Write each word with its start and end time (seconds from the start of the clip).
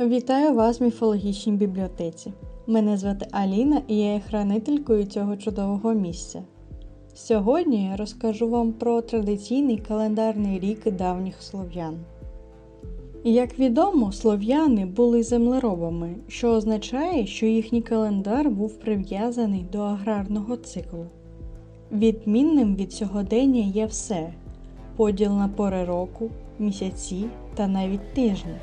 Вітаю 0.00 0.54
вас 0.54 0.80
в 0.80 0.84
міфологічній 0.84 1.52
бібліотеці. 1.52 2.32
Мене 2.66 2.96
звати 2.96 3.26
Аліна 3.30 3.82
і 3.88 3.98
я 3.98 4.12
є 4.14 4.20
хранителькою 4.20 5.04
цього 5.04 5.36
чудового 5.36 5.92
місця. 5.94 6.42
Сьогодні 7.14 7.84
я 7.84 7.96
розкажу 7.96 8.48
вам 8.48 8.72
про 8.72 9.02
традиційний 9.02 9.78
календарний 9.78 10.60
рік 10.60 10.90
давніх 10.90 11.42
слов'ян. 11.42 11.98
Як 13.24 13.58
відомо, 13.58 14.12
слов'яни 14.12 14.86
були 14.86 15.22
землеробами, 15.22 16.14
що 16.28 16.48
означає, 16.48 17.26
що 17.26 17.46
їхній 17.46 17.82
календар 17.82 18.50
був 18.50 18.78
прив'язаний 18.78 19.64
до 19.72 19.80
аграрного 19.80 20.56
циклу. 20.56 21.06
Відмінним 21.92 22.76
від 22.76 22.92
сьогодення 22.92 23.60
є 23.60 23.86
все 23.86 24.32
поділ 24.96 25.32
на 25.32 25.48
пори 25.48 25.84
року, 25.84 26.30
місяці 26.58 27.24
та 27.54 27.66
навіть 27.66 28.14
тижні. 28.14 28.54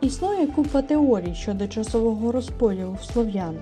Існує 0.00 0.46
купа 0.46 0.82
теорій 0.82 1.34
щодо 1.34 1.68
часового 1.68 2.32
розподілу 2.32 2.96
слов'ян, 3.12 3.54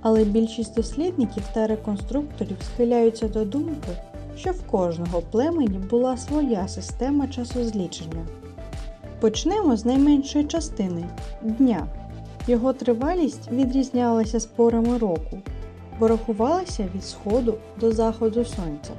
але 0.00 0.24
більшість 0.24 0.76
дослідників 0.76 1.42
та 1.54 1.66
реконструкторів 1.66 2.56
схиляються 2.62 3.28
до 3.28 3.44
думки, 3.44 3.90
що 4.36 4.50
в 4.50 4.62
кожного 4.62 5.22
племені 5.30 5.78
була 5.90 6.16
своя 6.16 6.68
система 6.68 7.28
часозлічення. 7.28 8.26
Почнемо 9.22 9.76
з 9.76 9.84
найменшої 9.84 10.44
частини 10.44 11.04
дня. 11.42 11.86
Його 12.46 12.72
тривалість 12.72 13.52
відрізнялася 13.52 14.40
з 14.40 14.46
порами 14.46 14.98
року, 14.98 15.38
бо 16.00 16.08
рахувалася 16.08 16.88
від 16.94 17.04
сходу 17.04 17.54
до 17.80 17.92
заходу 17.92 18.44
сонця. 18.44 18.90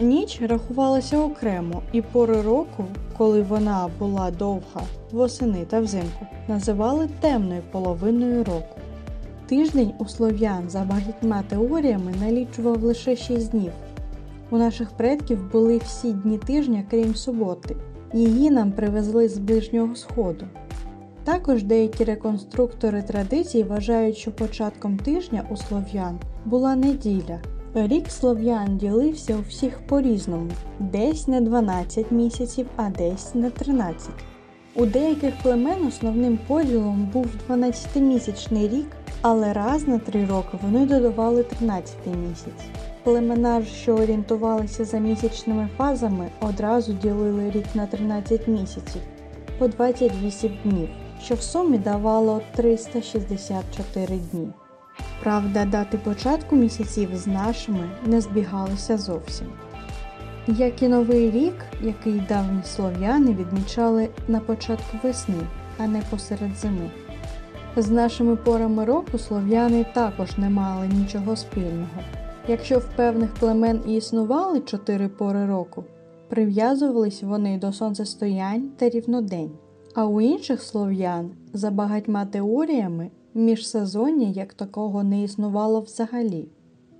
Ніч 0.00 0.40
рахувалася 0.42 1.18
окремо, 1.18 1.82
і 1.92 2.02
пори 2.02 2.42
року, 2.42 2.84
коли 3.16 3.42
вона 3.42 3.90
була 3.98 4.30
довга, 4.30 4.82
восени 5.12 5.64
та 5.64 5.80
взимку, 5.80 6.26
називали 6.48 7.08
темною 7.20 7.62
половиною 7.70 8.44
року. 8.44 8.80
Тиждень 9.46 9.92
у 9.98 10.04
слов'ян 10.04 10.70
за 10.70 10.80
багатьма 10.80 11.42
теоріями 11.48 12.14
налічував 12.20 12.82
лише 12.82 13.16
6 13.16 13.50
днів. 13.50 13.72
У 14.50 14.58
наших 14.58 14.90
предків 14.90 15.52
були 15.52 15.78
всі 15.78 16.12
дні 16.12 16.38
тижня, 16.38 16.84
крім 16.90 17.14
суботи. 17.14 17.76
Її 18.12 18.50
нам 18.50 18.72
привезли 18.72 19.28
з 19.28 19.38
Ближнього 19.38 19.94
Сходу. 19.96 20.46
Також 21.24 21.62
деякі 21.62 22.04
реконструктори 22.04 23.02
традицій 23.02 23.62
вважають, 23.62 24.16
що 24.16 24.30
початком 24.32 24.96
тижня 24.96 25.44
у 25.50 25.56
слов'ян 25.56 26.18
була 26.44 26.76
неділя. 26.76 27.40
Рік 27.74 28.10
слов'ян 28.10 28.78
ділився 28.78 29.36
у 29.36 29.40
всіх 29.48 29.86
по-різному, 29.86 30.50
десь 30.78 31.28
на 31.28 31.40
12 31.40 32.10
місяців, 32.10 32.66
а 32.76 32.90
десь 32.90 33.34
на 33.34 33.50
13. 33.50 34.10
У 34.74 34.86
деяких 34.86 35.34
племен 35.42 35.86
основним 35.86 36.38
поділом 36.46 37.10
був 37.12 37.26
12-місячний 37.48 38.68
рік, 38.68 38.86
але 39.22 39.52
раз 39.52 39.88
на 39.88 39.98
3 39.98 40.26
роки 40.26 40.58
вони 40.62 40.86
додавали 40.86 41.42
13 41.42 41.96
місяць. 42.06 42.64
Племена, 43.06 43.64
що 43.64 43.94
орієнтувалися 43.94 44.84
за 44.84 44.98
місячними 44.98 45.68
фазами, 45.76 46.28
одразу 46.40 46.92
ділили 46.92 47.50
рік 47.50 47.64
на 47.74 47.86
13 47.86 48.48
місяців 48.48 49.02
по 49.58 49.68
28 49.68 50.58
днів, 50.64 50.88
що 51.22 51.34
в 51.34 51.42
сумі 51.42 51.78
давало 51.78 52.40
364 52.56 54.06
дні. 54.32 54.48
Правда, 55.22 55.64
дати 55.64 55.98
початку 55.98 56.56
місяців 56.56 57.08
з 57.14 57.26
нашими 57.26 57.90
не 58.06 58.20
збігалися 58.20 58.98
зовсім. 58.98 59.46
Як 60.46 60.82
і 60.82 60.88
Новий 60.88 61.30
рік, 61.30 61.54
який 61.82 62.20
давні 62.28 62.62
слов'яни 62.64 63.34
відмічали 63.34 64.08
на 64.28 64.40
початку 64.40 64.96
весни, 65.02 65.46
а 65.78 65.86
не 65.86 66.02
посеред 66.10 66.56
зими. 66.56 66.90
З 67.76 67.90
нашими 67.90 68.36
порами 68.36 68.84
року 68.84 69.18
слов'яни 69.18 69.86
також 69.94 70.38
не 70.38 70.50
мали 70.50 70.88
нічого 70.88 71.36
спільного. 71.36 72.02
Якщо 72.48 72.78
в 72.78 72.88
певних 72.96 73.34
племен 73.34 73.80
і 73.86 73.94
існували 73.94 74.60
чотири 74.60 75.08
пори 75.08 75.46
року, 75.46 75.84
прив'язувались 76.28 77.22
вони 77.22 77.58
до 77.58 77.72
сонцестоянь 77.72 78.70
та 78.76 78.88
рівнодень, 78.88 79.50
а 79.94 80.06
у 80.06 80.20
інших 80.20 80.62
слов'ян, 80.62 81.30
за 81.52 81.70
багатьма 81.70 82.26
теоріями, 82.26 83.10
міжсезоння 83.34 84.28
як 84.28 84.54
такого 84.54 85.02
не 85.02 85.22
існувало 85.22 85.80
взагалі. 85.80 86.48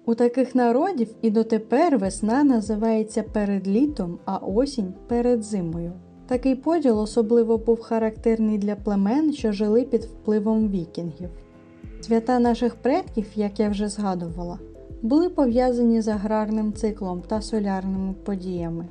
У 0.06 0.14
таких 0.14 0.54
народів 0.54 1.14
і 1.22 1.30
дотепер 1.30 1.98
весна 1.98 2.44
називається 2.44 3.22
перед 3.22 3.68
літом, 3.68 4.18
а 4.24 4.36
осінь 4.36 4.94
перед 5.08 5.42
зимою. 5.42 5.92
Такий 6.26 6.54
поділ 6.54 6.98
особливо 6.98 7.58
був 7.58 7.80
характерний 7.80 8.58
для 8.58 8.76
племен, 8.76 9.32
що 9.32 9.52
жили 9.52 9.84
під 9.84 10.04
впливом 10.04 10.68
вікінгів. 10.68 11.30
Свята 12.00 12.38
наших 12.38 12.74
предків, 12.74 13.26
як 13.34 13.60
я 13.60 13.68
вже 13.68 13.88
згадувала, 13.88 14.58
були 15.02 15.28
пов'язані 15.28 16.00
з 16.00 16.08
аграрним 16.08 16.72
циклом 16.72 17.22
та 17.28 17.42
солярними 17.42 18.14
подіями. 18.24 18.86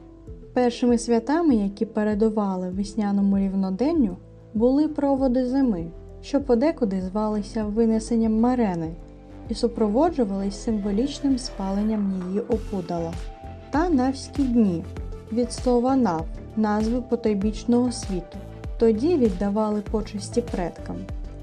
Першими 0.53 0.97
святами, 0.97 1.55
які 1.55 1.85
передували 1.85 2.69
весняному 2.69 3.38
рівноденню, 3.38 4.17
були 4.53 4.88
проводи 4.88 5.45
зими, 5.45 5.85
що 6.21 6.41
подекуди 6.41 7.01
звалися 7.01 7.63
винесенням 7.63 8.39
марени 8.39 8.95
і 9.49 9.53
супроводжувались 9.53 10.63
символічним 10.63 11.38
спаленням 11.38 12.23
її 12.27 12.39
опудала, 12.39 13.13
та 13.72 13.89
навські 13.89 14.43
дні 14.43 14.83
від 15.31 15.53
слова 15.53 15.95
нав, 15.95 16.25
назви 16.55 17.01
потойбічного 17.01 17.91
світу. 17.91 18.37
Тоді 18.79 19.17
віддавали 19.17 19.81
почесті 19.91 20.41
предкам. 20.41 20.95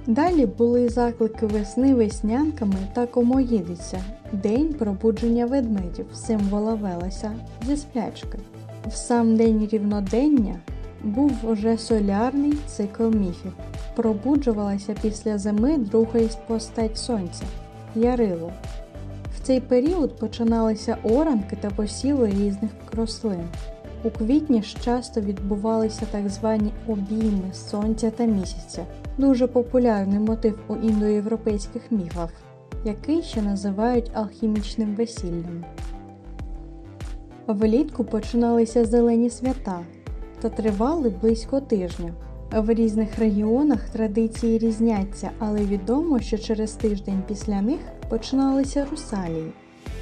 Далі 0.06 0.46
були 0.46 0.88
заклики 0.88 1.46
весни 1.46 1.94
веснянками 1.94 2.74
та 2.92 3.06
комоїдиця, 3.06 4.00
день 4.32 4.74
пробудження 4.74 5.46
ведмедів, 5.46 6.06
символа 6.14 6.74
Велеся 6.74 7.32
зі 7.66 7.76
сплячки. 7.76 8.38
В 8.86 8.92
сам 8.92 9.36
день 9.36 9.68
рівнодення 9.72 10.60
був 11.04 11.32
уже 11.42 11.78
солярний 11.78 12.54
цикл 12.66 13.02
міфів. 13.02 13.52
Пробуджувалася 13.96 14.94
після 15.02 15.38
зими 15.38 15.78
друга 15.78 16.20
із 16.20 16.34
постать 16.34 16.98
сонця 16.98 17.44
ярило. 17.94 18.52
В 19.36 19.46
цей 19.46 19.60
період 19.60 20.18
починалися 20.18 20.96
оранки 21.02 21.56
та 21.56 21.70
посіви 21.70 22.26
різних 22.26 22.70
рослин. 22.92 23.44
У 24.04 24.10
квітні 24.10 24.62
ж 24.62 24.76
часто 24.84 25.20
відбувалися 25.20 26.06
так 26.10 26.28
звані 26.28 26.72
обійми 26.88 27.52
сонця 27.52 28.10
та 28.10 28.24
місяця, 28.24 28.86
дуже 29.18 29.46
популярний 29.46 30.18
мотив 30.18 30.58
у 30.68 30.76
індоєвропейських 30.76 31.82
міфах, 31.90 32.30
який 32.84 33.22
ще 33.22 33.42
називають 33.42 34.10
алхімічним 34.14 34.94
весіллям. 34.94 35.64
Влітку 37.46 38.04
починалися 38.04 38.84
зелені 38.84 39.30
свята 39.30 39.80
та 40.41 40.48
тривали 40.48 41.10
близько 41.10 41.60
тижня. 41.60 42.12
В 42.52 42.74
різних 42.74 43.18
регіонах 43.18 43.88
традиції 43.88 44.58
різняться, 44.58 45.30
але 45.38 45.60
відомо, 45.60 46.20
що 46.20 46.38
через 46.38 46.72
тиждень 46.72 47.22
після 47.28 47.62
них 47.62 47.80
починалися 48.08 48.86
русалії 48.91 49.52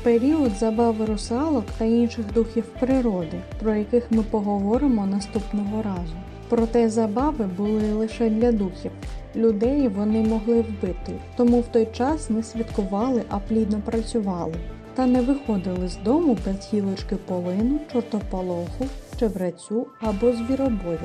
період 0.03 0.53
забави 0.53 1.05
русалок 1.05 1.65
та 1.79 1.85
інших 1.85 2.33
духів 2.35 2.65
природи, 2.81 3.41
про 3.61 3.75
яких 3.75 4.11
ми 4.11 4.23
поговоримо 4.23 5.07
наступного 5.07 5.83
разу. 5.83 6.15
Проте 6.49 6.89
забави 6.89 7.45
були 7.57 7.93
лише 7.93 8.31
для 8.31 8.53
духів. 8.53 8.91
Людей 9.37 9.89
вони 9.89 10.23
могли 10.23 10.61
вбити, 10.61 11.13
тому 11.37 11.61
в 11.61 11.67
той 11.67 11.89
час 11.93 12.31
не 12.31 12.43
святкували, 12.43 13.23
а 13.29 13.39
плідно 13.39 13.81
працювали, 13.85 14.55
та 14.95 15.07
не 15.07 15.21
виходили 15.21 15.89
з 15.89 15.97
дому 15.97 16.37
без 16.47 16.69
гілочки 16.75 17.17
полину, 17.17 17.79
чортополоху, 17.93 18.87
чеврецю 19.19 19.87
або 20.01 20.33
звіробою. 20.33 20.99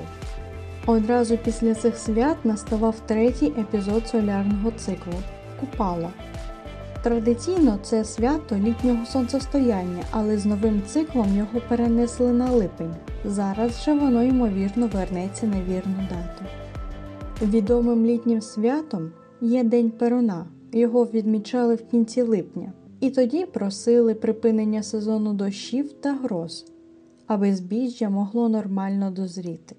Одразу 0.86 1.38
після 1.38 1.74
цих 1.74 1.98
свят 1.98 2.38
наставав 2.44 2.96
третій 3.06 3.54
епізод 3.60 4.08
солярного 4.08 4.72
циклу 4.72 5.14
купала. 5.60 6.10
Традиційно 7.06 7.80
це 7.81 8.06
свято 8.06 8.56
літнього 8.56 9.06
сонцестояння, 9.06 10.04
але 10.12 10.38
з 10.38 10.46
новим 10.46 10.81
циклом 10.88 11.38
його 11.38 11.62
перенесли 11.69 12.34
на 12.34 12.52
липень. 12.52 12.96
Зараз 13.25 13.84
же 13.84 13.94
воно 13.94 14.24
ймовірно 14.24 14.88
вернеться 14.88 15.48
на 15.48 15.63
вірну 15.63 16.07
дату. 16.10 16.46
Відомим 17.42 18.06
літнім 18.06 18.42
святом 18.42 19.12
є 19.42 19.63
День 19.63 19.92
Перуна. 19.92 20.46
Його 20.72 21.06
відмічали 21.06 21.75
в 21.75 21.88
кінці 21.88 22.22
липня, 22.22 22.74
і 23.00 23.10
тоді 23.10 23.46
просили 23.46 24.13
припинення 24.13 24.84
сезону 24.84 25.34
дощів 25.34 25.94
та 25.94 26.13
гроз, 26.13 26.66
аби 27.28 27.56
збіжжя 27.56 28.10
могло 28.10 28.50
нормально 28.50 29.12
дозріти. 29.12 29.75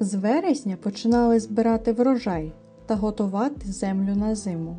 З 0.00 0.14
вересня 0.14 0.76
починали 0.76 1.40
збирати 1.40 1.92
врожай 1.92 2.52
та 2.86 2.94
готувати 2.94 3.72
землю 3.72 4.16
на 4.16 4.34
зиму. 4.34 4.76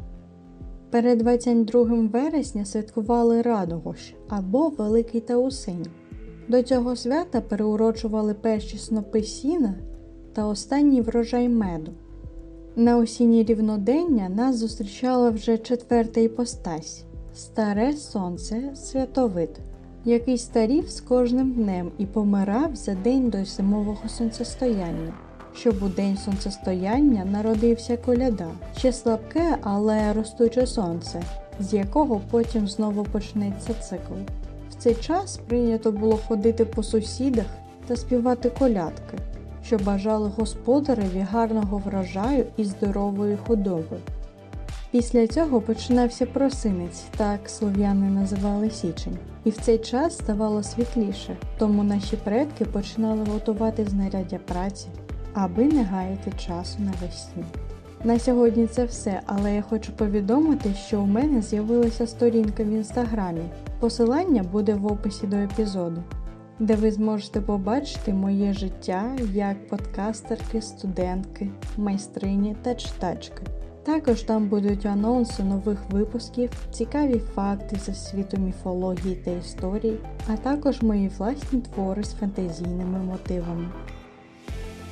Перед 0.92 1.18
22 1.18 1.84
вересня 2.14 2.66
святкували 2.66 3.42
Радогощ 3.42 4.14
або 4.30 4.70
Великий 4.70 5.22
Таусинь. 5.22 5.88
До 6.48 6.64
цього 6.64 6.96
свята 6.96 7.42
переурочували 7.42 8.34
перші 8.34 8.78
снопи 8.78 9.24
сіна 9.24 9.76
та 10.34 10.46
останній 10.46 11.02
врожай 11.02 11.50
меду. 11.50 11.92
На 12.76 12.98
осінні 12.98 13.44
рівнодення 13.44 14.30
нас 14.30 14.56
зустрічала 14.56 15.30
вже 15.30 15.58
четверта 15.58 16.22
іпостась 16.22 17.04
старе 17.34 17.94
сонце 17.94 18.76
святовид, 18.76 19.60
який 20.06 20.38
старів 20.38 20.90
з 20.90 21.02
кожним 21.02 21.52
днем 21.52 21.92
і 21.98 22.06
помирав 22.06 22.76
за 22.76 22.96
день 22.96 23.30
до 23.30 23.46
зимового 23.46 24.10
сонцестояння. 24.10 25.14
Щоб 25.60 25.84
у 25.84 25.88
день 25.88 26.18
сонцестояння 26.18 27.26
народився 27.26 27.98
коляда, 27.98 28.48
ще 28.78 28.94
слабке, 28.94 29.58
але 29.62 30.14
ростуче 30.14 30.68
сонце, 30.68 31.22
з 31.60 31.74
якого 31.74 32.22
потім 32.32 32.68
знову 32.68 33.04
почнеться 33.04 33.74
цикл. 33.74 34.14
В 34.70 34.76
цей 34.78 34.96
час 34.96 35.40
прийнято 35.48 35.92
було 35.92 36.20
ходити 36.28 36.66
по 36.66 36.84
сусідах 36.84 37.46
та 37.88 37.96
співати 37.96 38.50
колядки, 38.50 39.18
що 39.66 39.78
бажали 39.78 40.32
господареві 40.38 41.26
гарного 41.32 41.78
врожаю 41.78 42.46
і 42.58 42.64
здорової 42.64 43.38
худоби. 43.48 43.98
Після 44.92 45.28
цього 45.28 45.62
починався 45.62 46.26
просинець, 46.26 47.04
так 47.18 47.50
слов'яни 47.50 48.10
називали 48.10 48.70
січень, 48.70 49.18
і 49.44 49.50
в 49.50 49.58
цей 49.58 49.78
час 49.78 50.14
ставало 50.18 50.64
світліше, 50.64 51.38
тому 51.58 51.84
наші 51.84 52.16
предки 52.16 52.66
починали 52.66 53.24
готувати 53.34 53.86
знаряддя 53.86 54.40
праці, 54.48 54.88
аби 55.38 55.66
не 55.66 55.84
гаяти 55.84 56.32
часу 56.38 56.80
навесні. 56.80 57.44
На 58.04 58.20
сьогодні 58.20 58.68
це 58.68 58.86
все, 58.86 59.22
але 59.26 59.56
я 59.56 59.62
хочу 59.62 59.92
повідомити, 59.92 60.74
що 60.74 61.02
у 61.02 61.06
мене 61.06 61.42
з'явилася 61.42 62.08
сторінка 62.08 62.64
в 62.64 62.68
інстаграмі. 62.68 63.42
Посилання 63.80 64.44
буде 64.44 64.76
в 64.76 64.86
описі 64.86 65.28
до 65.28 65.36
епізоду, 65.36 66.04
де 66.60 66.76
ви 66.76 66.92
зможете 66.92 67.42
побачити 67.42 68.14
моє 68.14 68.54
життя 68.54 69.12
як 69.34 69.68
подкастерки, 69.68 70.62
студентки, 70.62 71.50
майстрині 71.78 72.56
та 72.62 72.76
читачки. 72.76 73.44
Також 73.84 74.22
там 74.22 74.50
будуть 74.50 74.86
анонси 74.86 75.44
нових 75.44 75.80
випусків, 75.90 76.50
цікаві 76.72 77.20
факти 77.20 77.78
зі 77.86 77.94
світу 77.94 78.38
міфології 78.38 79.16
та 79.16 79.32
історії, 79.32 79.98
а 80.28 80.38
також 80.38 80.82
мої 80.82 81.08
власні 81.18 81.62
твори 81.62 82.04
з 82.04 82.14
фантазійними 82.14 83.00
мотивами. 83.00 83.68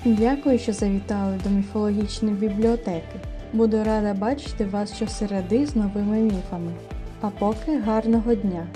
Дякую, 0.06 0.60
що 0.60 0.74
завітали 0.74 1.40
до 1.44 1.50
міфологічної 1.50 2.36
бібліотеки. 2.36 3.19
Буду 3.54 3.84
рада 3.84 4.13
бачити 4.13 4.66
вас 4.66 4.96
щосереди 4.96 5.66
з 5.66 5.75
новими 5.75 6.18
міфами. 6.18 6.72
А 7.22 7.30
поки 7.30 7.80
гарного 7.80 8.36
дня! 8.36 8.68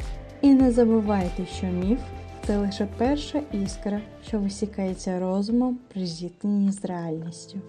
І 0.42 0.54
не 0.54 0.72
забувайте, 0.72 1.46
що 1.46 1.68
міф 1.68 2.00
це 2.48 2.58
лише 2.58 2.88
перша 2.98 3.42
іскра, 3.52 4.02
що 4.28 4.40
висікається 4.40 5.20
розумом 5.20 5.80
при 5.94 6.06
зіткненні 6.06 6.72
з 6.72 6.86
реальністю. 6.86 7.60